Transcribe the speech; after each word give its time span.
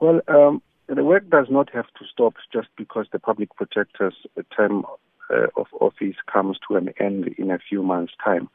Well, 0.00 0.20
um, 0.28 0.62
the 0.86 1.04
work 1.04 1.28
does 1.28 1.46
not 1.50 1.70
have 1.74 1.86
to 1.98 2.04
stop 2.10 2.34
just 2.52 2.68
because 2.76 3.06
the 3.12 3.18
public 3.18 3.54
protector's 3.56 4.14
term 4.56 4.86
uh, 5.30 5.48
of 5.56 5.66
office 5.80 6.16
comes 6.32 6.58
to 6.68 6.76
an 6.76 6.90
end 7.00 7.34
in 7.36 7.50
a 7.50 7.58
few 7.58 7.82
months' 7.82 8.14
time. 8.24 8.48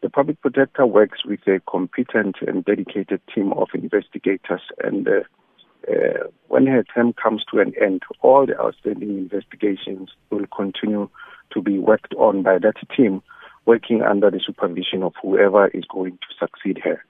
The 0.00 0.08
public 0.08 0.40
protector 0.40 0.86
works 0.86 1.24
with 1.24 1.40
a 1.48 1.60
competent 1.68 2.36
and 2.46 2.64
dedicated 2.64 3.20
team 3.34 3.52
of 3.54 3.68
investigators, 3.74 4.62
and 4.82 5.08
uh, 5.08 5.90
uh, 5.90 6.28
when 6.46 6.66
her 6.66 6.84
term 6.84 7.12
comes 7.12 7.44
to 7.50 7.58
an 7.58 7.72
end, 7.82 8.02
all 8.22 8.46
the 8.46 8.58
outstanding 8.58 9.18
investigations 9.18 10.10
will 10.30 10.46
continue 10.56 11.08
to 11.52 11.60
be 11.60 11.78
worked 11.78 12.14
on 12.14 12.44
by 12.44 12.58
that 12.58 12.76
team, 12.96 13.22
working 13.66 14.02
under 14.02 14.30
the 14.30 14.40
supervision 14.44 15.02
of 15.02 15.12
whoever 15.20 15.66
is 15.68 15.84
going 15.92 16.12
to 16.12 16.34
succeed 16.38 16.78
her. 16.84 17.04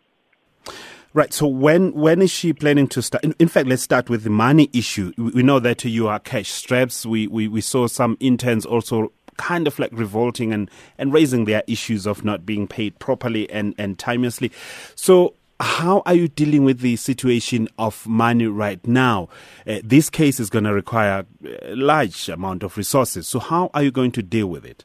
Right. 1.14 1.32
So 1.32 1.46
when 1.46 1.93
when 1.95 2.20
is 2.20 2.30
she 2.30 2.52
planning 2.52 2.86
to 2.88 3.02
start? 3.02 3.24
In, 3.24 3.34
in, 3.38 3.48
fact, 3.48 3.66
let's 3.66 3.82
start 3.82 4.11
with 4.11 4.24
the 4.24 4.30
money 4.30 4.68
issue. 4.72 5.12
We 5.16 5.42
know 5.42 5.59
that 5.59 5.84
you 5.84 6.06
are 6.06 6.19
cash 6.19 6.50
straps. 6.50 7.06
We, 7.06 7.27
we 7.27 7.48
we 7.48 7.60
saw 7.62 7.87
some 7.87 8.16
interns 8.20 8.66
also 8.66 9.12
kind 9.38 9.66
of 9.66 9.78
like 9.78 9.91
revolting 9.92 10.52
and, 10.52 10.70
and 10.98 11.12
raising 11.12 11.47
their 11.47 11.62
issues 11.66 12.06
of 12.06 12.24
not 12.24 12.45
being 12.45 12.66
paid 12.66 12.98
properly 12.98 13.48
and, 13.50 13.74
and 13.78 13.97
timelessly. 13.97 14.50
So 14.97 15.34
how 15.60 16.02
are 16.06 16.14
you 16.14 16.28
dealing 16.28 16.64
with 16.64 16.80
the 16.80 16.97
situation 16.97 17.69
of 17.78 18.06
money 18.06 18.47
right 18.47 18.84
now? 18.86 19.28
Uh, 19.66 19.78
this 19.83 20.11
case 20.11 20.38
is 20.38 20.50
going 20.50 20.64
to 20.64 20.75
require 20.75 21.25
a 21.62 21.75
large 21.75 22.28
amount 22.28 22.62
of 22.62 22.77
resources. 22.77 23.27
So 23.27 23.38
how 23.38 23.70
are 23.75 23.83
you 23.83 23.91
going 23.91 24.12
to 24.12 24.22
deal 24.22 24.48
with 24.48 24.64
it? 24.64 24.84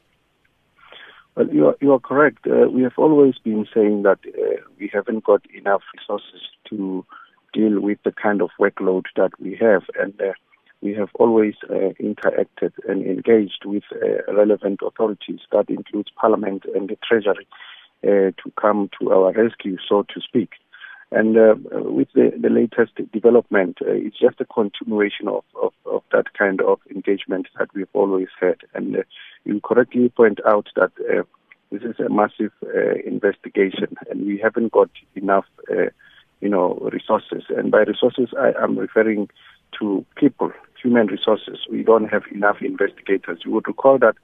Well, 1.36 1.48
you 1.48 1.66
are, 1.66 1.76
you 1.80 1.92
are 1.92 1.98
correct. 1.98 2.46
Uh, 2.46 2.68
we 2.70 2.82
have 2.82 2.96
always 2.96 3.34
been 3.42 3.66
saying 3.74 4.02
that 4.02 4.18
uh, 4.26 4.60
we 4.78 4.88
haven't 4.92 5.24
got 5.24 5.42
enough 5.52 5.82
resources 5.96 6.42
to 6.70 7.04
deal 7.52 7.80
with 7.80 7.98
the 8.04 8.12
kind 8.12 8.40
of 8.40 8.50
workload 8.60 9.04
that 9.16 9.30
we 9.40 9.56
have, 9.60 9.82
and 9.98 10.14
uh, 10.20 10.32
we 10.80 10.94
have 10.94 11.08
always 11.14 11.54
uh, 11.68 11.90
interacted 12.00 12.72
and 12.88 13.04
engaged 13.04 13.64
with 13.64 13.82
uh, 13.92 14.32
relevant 14.32 14.80
authorities, 14.86 15.40
that 15.50 15.68
includes 15.68 16.10
Parliament 16.14 16.64
and 16.72 16.88
the 16.88 16.98
Treasury, 17.02 17.48
uh, 18.04 18.30
to 18.30 18.52
come 18.60 18.88
to 19.00 19.10
our 19.12 19.32
rescue, 19.32 19.76
so 19.88 20.04
to 20.14 20.20
speak. 20.20 20.50
And 21.10 21.34
with 21.72 22.08
the, 22.14 22.32
the 22.40 22.48
latest 22.48 22.92
development, 23.12 23.78
it's 23.82 24.18
just 24.18 24.40
a 24.40 24.44
continuation 24.44 25.28
of, 25.28 25.44
of, 25.62 25.72
of, 25.86 26.02
that 26.10 26.34
kind 26.36 26.60
of 26.60 26.80
engagement 26.90 27.46
that 27.56 27.68
we've 27.72 27.86
always 27.92 28.26
had. 28.40 28.56
And 28.74 29.04
you 29.44 29.60
correctly 29.60 30.08
point 30.08 30.40
out 30.46 30.68
that 30.76 30.92
uh, 31.10 31.22
this 31.70 31.82
is 31.82 31.98
a 32.00 32.08
massive 32.08 32.52
uh, 32.62 32.94
investigation, 33.04 33.96
and 34.10 34.26
we 34.26 34.38
haven't 34.38 34.72
got 34.72 34.90
enough, 35.14 35.46
uh, 35.70 35.90
you 36.40 36.48
know, 36.48 36.74
resources. 36.92 37.44
And 37.48 37.70
by 37.70 37.80
resources, 37.80 38.28
I 38.38 38.52
am 38.62 38.78
referring 38.78 39.28
to 39.80 40.04
people, 40.16 40.52
human 40.80 41.08
resources. 41.08 41.58
We 41.70 41.82
don't 41.82 42.06
have 42.06 42.22
enough 42.32 42.58
investigators. 42.60 43.40
You 43.44 43.52
would 43.52 43.66
recall 43.66 43.98
that 43.98 44.16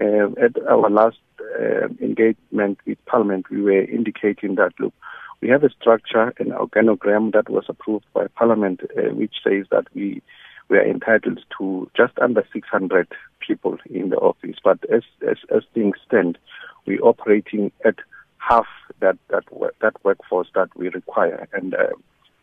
uh, 0.00 0.28
at 0.42 0.56
our 0.66 0.90
last 0.90 1.18
uh, 1.60 1.88
engagement 2.00 2.78
with 2.86 2.98
Parliament, 3.06 3.50
we 3.50 3.60
were 3.62 3.82
indicating 3.82 4.56
that 4.56 4.72
look, 4.78 4.94
we 5.40 5.48
have 5.50 5.62
a 5.62 5.70
structure, 5.70 6.32
an 6.38 6.50
organogram 6.50 7.32
that 7.32 7.50
was 7.50 7.64
approved 7.68 8.06
by 8.14 8.26
Parliament, 8.28 8.80
uh, 8.96 9.14
which 9.14 9.34
says 9.44 9.66
that 9.70 9.86
we 9.94 10.22
we 10.68 10.78
are 10.78 10.86
entitled 10.86 11.40
to 11.58 11.90
just 11.96 12.18
under 12.20 12.44
600 12.52 13.08
people 13.46 13.78
in 13.90 14.10
the 14.10 14.16
office. 14.16 14.56
But 14.62 14.78
as, 14.90 15.02
as, 15.28 15.36
as 15.54 15.62
things 15.72 15.96
stand, 16.06 16.38
we're 16.86 17.02
operating 17.02 17.70
at 17.84 17.96
half 18.38 18.66
that, 19.00 19.18
that, 19.28 19.44
that 19.80 20.04
workforce 20.04 20.48
that 20.54 20.68
we 20.76 20.88
require. 20.88 21.48
And, 21.52 21.74
uh, 21.74 21.88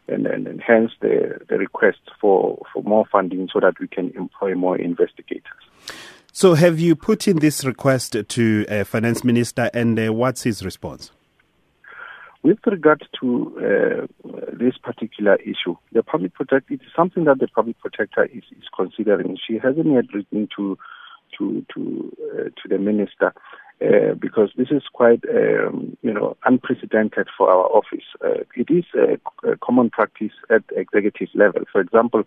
and, 0.08 0.26
and, 0.26 0.48
and, 0.48 0.62
hence 0.62 0.92
the, 1.00 1.40
the 1.48 1.58
request 1.58 2.00
for, 2.20 2.62
for 2.74 2.84
more 2.84 3.06
funding 3.12 3.50
so 3.52 3.60
that 3.60 3.80
we 3.80 3.88
can 3.88 4.12
employ 4.16 4.56
more 4.56 4.78
investigators. 4.78 5.46
So, 6.34 6.54
have 6.54 6.80
you 6.80 6.96
put 6.96 7.28
in 7.28 7.40
this 7.40 7.66
request 7.66 8.16
to 8.28 8.66
uh, 8.70 8.84
Finance 8.84 9.24
Minister, 9.24 9.70
and 9.74 10.00
uh, 10.00 10.14
what's 10.14 10.44
his 10.44 10.64
response? 10.64 11.12
With 12.44 12.58
regard 12.66 13.08
to 13.20 13.56
uh, 13.58 14.30
this 14.52 14.76
particular 14.78 15.36
issue, 15.36 15.76
the 15.92 16.02
public 16.02 16.34
protector 16.34 16.74
it 16.74 16.82
is 16.82 16.92
something 16.96 17.26
that 17.26 17.40
the 17.40 17.48
public 17.48 17.80
protector 17.80 18.26
is, 18.26 18.44
is 18.58 18.64
considering. 18.76 19.38
She 19.48 19.60
hasn't 19.60 19.86
yet 19.86 20.06
written 20.14 20.50
to 20.58 20.78
to 21.38 21.66
to 21.74 22.18
uh, 22.24 22.44
to 22.46 22.68
the 22.68 22.80
minister 22.80 23.34
uh, 23.82 24.16
because 24.20 24.50
this 24.58 24.70
is 24.72 24.82
quite 24.92 25.24
um, 25.30 25.96
you 26.02 26.12
know 26.12 26.36
unprecedented 26.46 27.28
for 27.38 27.48
our 27.48 27.66
office. 27.66 28.06
Uh, 28.26 28.44
it 28.56 28.72
is 28.72 28.86
a, 28.96 29.20
a, 29.48 29.58
common 29.58 29.92
practice 29.92 30.34
at 30.50 30.64
executive 30.76 31.30
level. 31.36 31.62
For 31.72 31.80
example, 31.80 32.24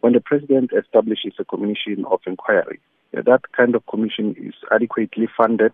when 0.00 0.12
the 0.12 0.20
president 0.20 0.72
establishes 0.76 1.32
a 1.38 1.44
commission 1.44 2.04
of 2.10 2.20
inquiry, 2.26 2.80
that 3.12 3.40
kind 3.56 3.74
of 3.74 3.86
commission 3.86 4.34
is 4.38 4.54
adequately 4.70 5.26
funded 5.36 5.72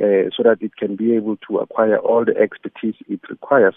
uh, 0.00 0.30
so 0.34 0.42
that 0.42 0.58
it 0.60 0.76
can 0.76 0.96
be 0.96 1.14
able 1.14 1.36
to 1.48 1.58
acquire 1.58 1.98
all 1.98 2.24
the 2.24 2.36
expertise 2.36 2.94
it 3.08 3.20
requires 3.28 3.74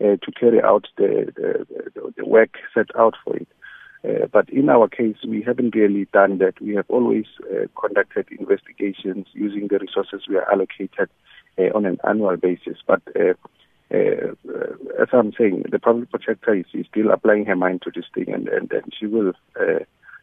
uh, 0.00 0.16
to 0.22 0.32
carry 0.38 0.60
out 0.60 0.86
the, 0.96 1.32
the, 1.36 2.12
the, 2.16 2.24
work 2.26 2.56
set 2.74 2.88
out 2.98 3.14
for 3.24 3.36
it. 3.36 3.48
Uh, 4.04 4.26
but 4.32 4.48
in 4.50 4.68
our 4.68 4.88
case, 4.88 5.16
we 5.26 5.42
haven't 5.42 5.74
really 5.74 6.06
done 6.12 6.38
that. 6.38 6.60
We 6.60 6.74
have 6.74 6.86
always 6.88 7.26
uh, 7.42 7.66
conducted 7.80 8.26
investigations 8.38 9.26
using 9.32 9.68
the 9.68 9.78
resources 9.78 10.22
we 10.28 10.36
are 10.36 10.50
allocated 10.50 11.08
uh, 11.58 11.70
on 11.74 11.86
an 11.86 11.98
annual 12.06 12.36
basis. 12.36 12.78
But 12.86 13.02
uh, 13.14 13.34
as 13.92 15.08
I'm 15.12 15.32
saying, 15.38 15.66
the 15.70 15.78
public 15.78 16.10
protector 16.10 16.54
is, 16.54 16.66
is, 16.74 16.86
still 16.90 17.10
applying 17.10 17.46
her 17.46 17.56
mind 17.56 17.82
to 17.82 17.92
this 17.94 18.06
thing, 18.14 18.32
and, 18.32 18.48
and, 18.48 18.72
and 18.72 18.92
she 18.98 19.06
will, 19.06 19.32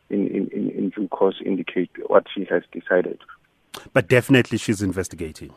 in, 0.09 0.27
in, 0.27 0.71
in 0.75 0.89
due 0.89 1.07
course, 1.07 1.41
indicate 1.45 1.91
what 2.07 2.25
she 2.33 2.45
has 2.49 2.63
decided. 2.71 3.19
But 3.93 4.07
definitely 4.07 4.57
she's 4.57 4.81
investigating. 4.81 5.53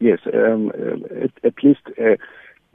Yes, 0.00 0.18
um, 0.32 0.70
at, 1.22 1.30
at, 1.44 1.62
least, 1.62 1.80
uh, 2.00 2.16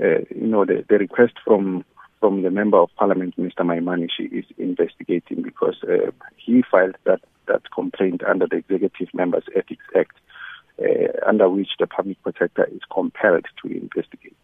uh, 0.01 0.19
you 0.29 0.47
know, 0.47 0.65
the, 0.65 0.85
the, 0.89 0.97
request 0.97 1.33
from 1.43 1.85
from 2.19 2.41
the 2.41 2.51
member 2.51 2.77
of 2.77 2.89
parliament, 2.97 3.35
Mr. 3.38 3.59
Maimane, 3.59 4.09
she 4.15 4.23
is 4.23 4.45
investigating 4.57 5.41
because 5.41 5.77
uh, 5.83 6.11
he 6.35 6.63
filed 6.69 6.95
that, 7.05 7.21
that 7.47 7.61
complaint 7.71 8.21
under 8.23 8.45
the 8.45 8.57
Executive 8.57 9.13
Members 9.13 9.45
Ethics 9.55 9.85
Act, 9.95 10.17
uh, 10.81 11.27
under 11.27 11.49
which 11.49 11.69
the 11.79 11.88
public 11.88 12.21
protector 12.21 12.65
is 12.65 12.81
compelled 12.91 13.45
to 13.61 13.71
investigate. 13.71 14.35